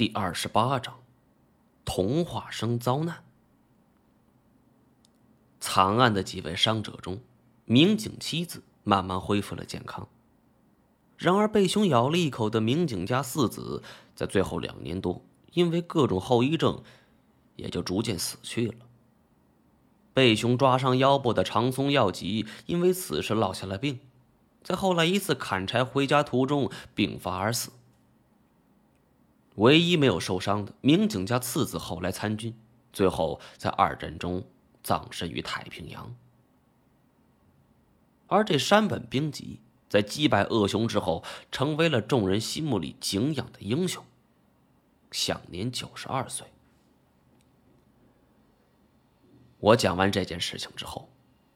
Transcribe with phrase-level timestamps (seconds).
[0.00, 0.94] 第二十八章，
[1.84, 3.22] 童话生遭难。
[5.60, 7.20] 惨案的几位伤者中，
[7.66, 10.08] 民警妻子慢慢恢复了健康。
[11.18, 13.82] 然而，被熊咬了一口的民警家四子，
[14.14, 15.22] 在最后两年多，
[15.52, 16.82] 因为各种后遗症，
[17.56, 18.76] 也就逐渐死去了。
[20.14, 24.00] 被熊抓伤腰部的长松药吉，因为此事落下了病，
[24.62, 27.72] 在后来一次砍柴回家途中病发而死。
[29.60, 32.58] 唯一没有受伤的民警家次子后来参军，
[32.94, 34.42] 最后在二战中
[34.82, 36.16] 葬身于太平洋。
[38.26, 44.02] 而这山本兵吉在击败恶熊之后，成为了众人心目里敬仰的英雄，
[45.10, 46.46] 享年九十二岁。
[49.58, 51.10] 我讲完这件事情之后，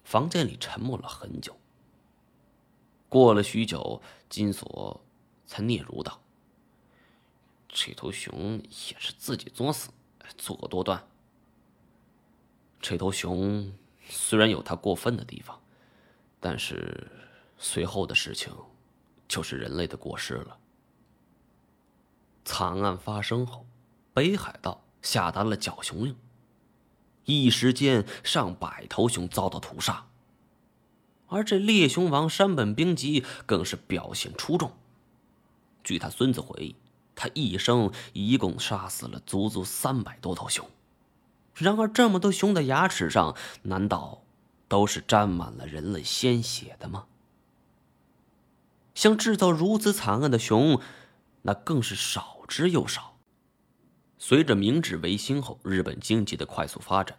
[0.05, 1.57] 房间里沉默了很久。
[3.09, 5.01] 过了许久，金锁
[5.47, 6.21] 才嗫嚅道。
[7.77, 9.91] 这头熊也是自己作死，
[10.39, 11.05] 作恶多端。
[12.81, 13.73] 这头熊
[14.09, 15.61] 虽然有它过分的地方，
[16.39, 17.11] 但是
[17.59, 18.55] 随后的事情
[19.27, 20.57] 就是人类的过失了。
[22.45, 23.67] 惨案发生后，
[24.13, 26.17] 北海道下达了剿熊令，
[27.25, 30.07] 一时间上百头熊遭到屠杀，
[31.27, 34.73] 而这猎熊王山本兵吉更是表现出众。
[35.83, 36.77] 据他孙子回忆。
[37.15, 40.69] 他一生一共杀死了足足三百多头熊，
[41.55, 44.23] 然而这么多熊的牙齿上，难道
[44.69, 47.07] 都是沾满了人类鲜血的吗？
[48.95, 50.81] 像制造如此惨案的熊，
[51.43, 53.17] 那更是少之又少。
[54.19, 57.19] 随着明治维新后日本经济的快速发展，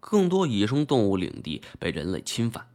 [0.00, 2.66] 更多野生动物领地被人类侵犯，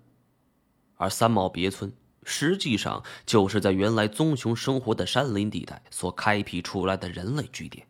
[0.96, 1.92] 而三毛别村。
[2.30, 7.88] 实际上就是在原来棕熊生活的山林地带所开辟出来的人类据点。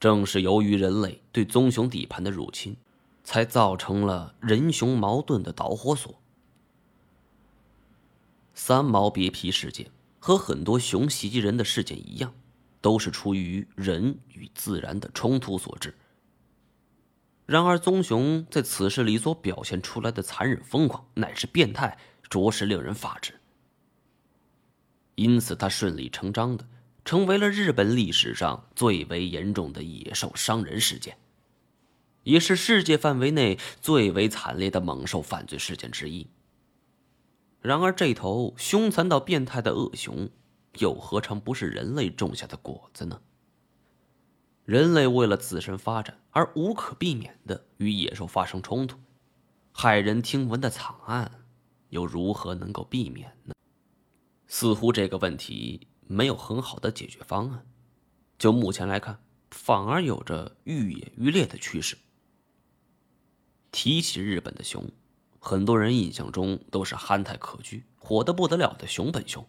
[0.00, 2.74] 正是由于人类对棕熊底盘的入侵，
[3.22, 6.18] 才造成了人熊矛盾的导火索。
[8.54, 12.32] 三毛别皮事件和很多熊袭击人的事件一样，
[12.80, 15.94] 都是出于人与自然的冲突所致。
[17.44, 21.98] 然而，棕熊在此事里所表现出来的残忍疯狂，乃是变态。
[22.32, 23.34] 着实令人发指，
[25.16, 26.66] 因此他顺理成章的
[27.04, 31.18] 成为了日本历史上最为严重的野兽伤人事件，
[32.22, 36.26] 也是世界范围内最为惨烈的猛兽犯罪事件之一。
[37.60, 40.30] 然而，这头凶残到变态的恶熊，
[40.78, 43.20] 又何尝不是人类种下的果子呢？
[44.64, 48.98] 人类为了自身发展而无可避免的与野兽发生冲突，
[49.74, 51.41] 骇人听闻的惨案。
[51.92, 53.54] 又如何能够避免呢？
[54.46, 57.66] 似乎这个问题没有很好的解决方案。
[58.38, 61.98] 就目前来看，反而有着愈演愈烈的趋势。
[63.70, 64.90] 提起日本的熊，
[65.38, 69.46] 很多人印象中都是憨态可掬、火得不得了的熊本熊。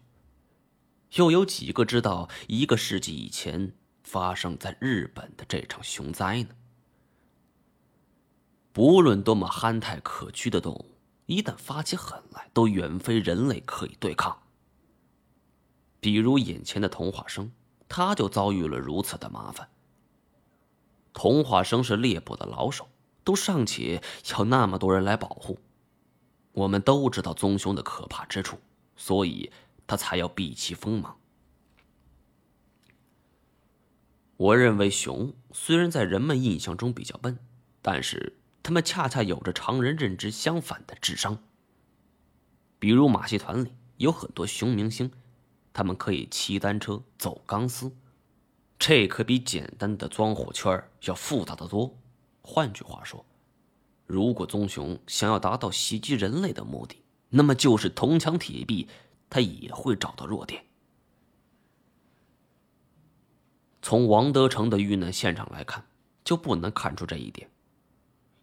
[1.13, 3.73] 又有几个知道一个世纪以前
[4.03, 6.49] 发生在日本的这场熊灾呢？
[8.73, 10.92] 不论多么憨态可掬的动物。
[11.25, 14.39] 一旦发起狠来，都远非人类可以对抗。
[15.99, 17.51] 比如眼前的童话生，
[17.87, 19.69] 他就遭遇了如此的麻烦。
[21.13, 22.89] 童话生是猎捕的老手，
[23.23, 25.59] 都尚且要那么多人来保护。
[26.51, 28.59] 我们都知道棕熊的可怕之处，
[28.97, 29.51] 所以
[29.87, 31.17] 他才要避其锋芒。
[34.35, 37.39] 我认为熊虽然在人们印象中比较笨，
[37.81, 38.37] 但是。
[38.63, 41.37] 他们恰恰有着常人认知相反的智商。
[42.79, 45.11] 比如马戏团里有很多熊明星，
[45.73, 47.91] 他们可以骑单车、走钢丝，
[48.79, 51.93] 这可比简单的钻火圈要复杂的多。
[52.41, 53.25] 换句话说，
[54.05, 58.87] 如果棕熊想要达到袭击人类的目的，那么就是铜墙铁壁，
[59.29, 60.65] 它也会找到弱点。
[63.81, 65.85] 从王德成的遇难现场来看，
[66.23, 67.49] 就不能看出这一点。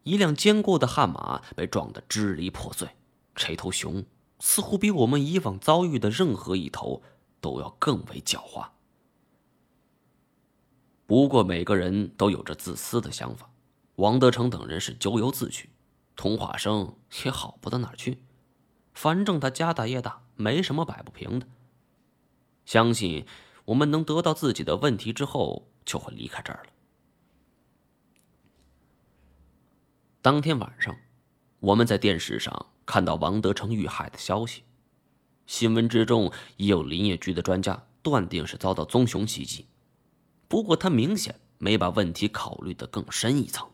[0.02, 2.88] 一辆坚固的悍马被撞得支离破碎，
[3.35, 4.05] 这头熊
[4.38, 7.02] 似乎比我们以往遭遇的任何一头
[7.41, 8.69] 都要更为狡猾。
[11.06, 13.50] 不过每个人都有着自私的想法，
[13.97, 15.69] 王德成等人是咎由自取，
[16.17, 16.94] 童话生
[17.25, 18.23] 也好不到哪儿去。
[18.94, 21.47] 反正他家大业大，没什么摆不平的。
[22.64, 23.26] 相信
[23.67, 26.70] 我们能得到自己的问题之后，就会离开这儿了。
[30.22, 30.94] 当天晚上，
[31.61, 34.64] 我们在电视上看到王德成遇害的消息，
[35.46, 39.64] 新闻之中已有林业局的专家断定是遭到棕熊袭击，
[40.46, 43.67] 不过他明显没把问题考虑的更深一层，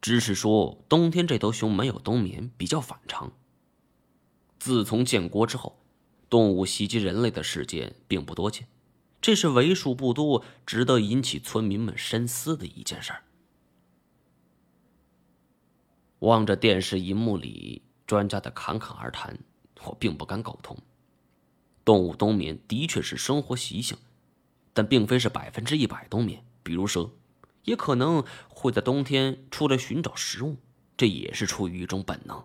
[0.00, 3.30] 只是说冬天这头熊没有冬眠比较反常。
[4.58, 5.78] 自从建国之后，
[6.30, 8.66] 动物袭击人类的事件并不多见，
[9.20, 13.24] 这是为数不多值得引起村民们深思的一件事儿。
[16.20, 19.38] 望着电视荧幕里专家的侃侃而谈，
[19.84, 20.76] 我并不敢苟同。
[21.84, 23.96] 动物冬眠的确是生活习性，
[24.72, 26.44] 但并非是百分之一百冬眠。
[26.62, 27.10] 比如蛇，
[27.64, 30.56] 也可能会在冬天出来寻找食物，
[30.96, 32.44] 这也是出于一种本能。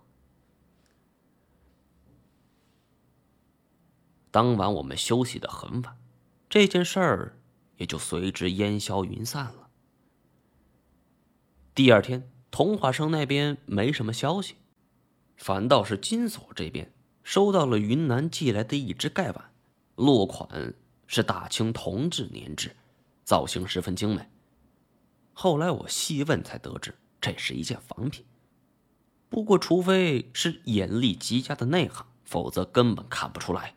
[4.29, 5.97] 当晚我们休息的很晚，
[6.47, 7.37] 这件事儿
[7.77, 9.69] 也就随之烟消云散了。
[11.73, 12.29] 第二天。
[12.53, 14.57] 童话生那边没什么消息，
[15.37, 19.51] 反倒是金锁这边收到了云南寄来的一只盖碗，
[19.95, 20.75] 落款
[21.07, 22.75] 是大清同治年制，
[23.23, 24.29] 造型十分精美。
[25.33, 28.23] 后来我细问才得知，这是一件仿品。
[29.29, 33.73] 不过，除非是眼力极佳的内行，否则根本看不出来。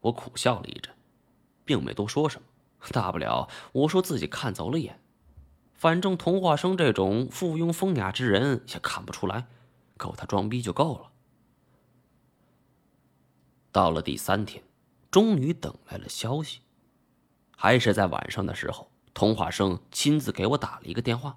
[0.00, 0.92] 我苦笑了一阵，
[1.64, 2.48] 并没多说什么，
[2.90, 4.98] 大不了我说自己看走了眼。
[5.82, 9.48] 反正童话生这种附庸风雅之人也看不出来，
[9.96, 11.10] 够他装逼就够了。
[13.72, 14.62] 到了第三天，
[15.10, 16.60] 终于等来了消息，
[17.56, 21.36] 还是在晚上的时候，童话生亲自给我打了一个电话，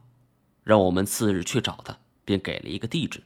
[0.64, 3.24] 让我们次日去找他，并给了一个地址。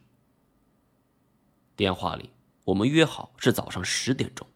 [1.75, 2.29] 电话里
[2.63, 4.47] 我们约好是早上十点钟，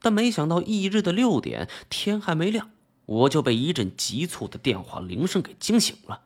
[0.00, 2.70] 但没想到翌日的六点，天还没亮。
[3.10, 6.22] 我就被一阵急促的电话铃声给惊醒了，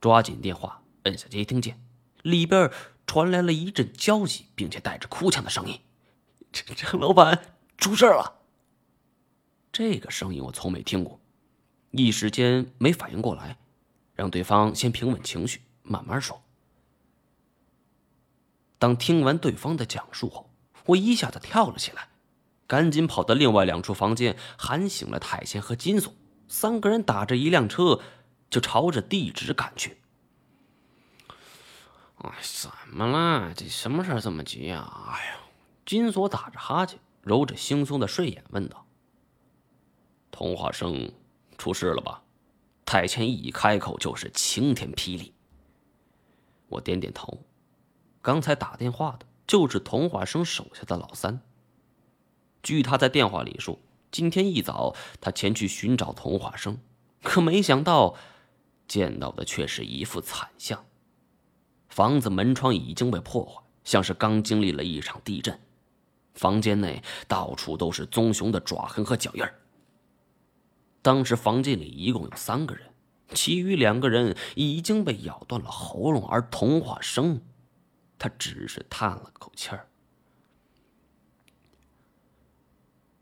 [0.00, 1.78] 抓紧电话，摁下接听键，
[2.22, 2.72] 里边
[3.06, 5.78] 传来了一阵焦急并且带着哭腔的声音
[6.54, 8.40] ：“陈陈老板，出事了！”
[9.70, 11.20] 这个声音我从没听过，
[11.90, 13.58] 一时间没反应过来，
[14.14, 16.42] 让对方先平稳情绪，慢慢说。
[18.78, 20.48] 当听完对方的讲述后，
[20.86, 22.08] 我一下子跳了起来。
[22.70, 26.14] 赶紧跑到另外两处房间，喊醒了太监和金锁。
[26.46, 27.98] 三个人打着一辆车，
[28.48, 29.98] 就朝着地址赶去。
[32.18, 33.52] 哎，怎么了？
[33.56, 35.10] 这什么事这么急啊？
[35.10, 35.40] 哎呀，
[35.84, 38.86] 金锁打着哈欠，揉着惺忪的睡眼，问道
[40.30, 41.10] ：“童话生
[41.58, 42.22] 出事了吧？”
[42.86, 45.34] 太监一开口就是晴天霹雳。
[46.68, 47.42] 我点点头，
[48.22, 51.42] 刚才打电话的就是童话生手下的老三。
[52.62, 53.78] 据他在电话里说，
[54.10, 56.78] 今天一早他前去寻找童话生，
[57.22, 58.16] 可没想到
[58.86, 60.84] 见到的却是一副惨相。
[61.88, 65.58] 房子门窗已经被破坏，像是刚经历了一场地震。
[66.34, 69.54] 房间内到处都是棕熊的爪痕和脚印儿。
[71.02, 72.86] 当时房间里一共有三个人，
[73.34, 77.42] 其余两个人已经被咬断了喉咙，而童话生，
[78.18, 79.89] 他只是叹了口气儿。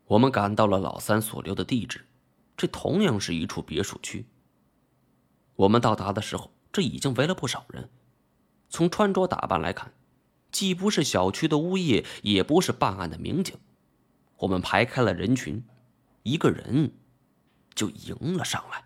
[0.09, 2.07] 我们赶到了老三所留的地址，
[2.57, 4.25] 这同样是一处别墅区。
[5.55, 7.91] 我们到达的时候，这已经围了不少人。
[8.69, 9.93] 从穿着打扮来看，
[10.51, 13.55] 既不是小区的物业，也不是办案的民警。
[14.37, 15.63] 我们排开了人群，
[16.23, 16.91] 一个人
[17.75, 18.85] 就迎了上来。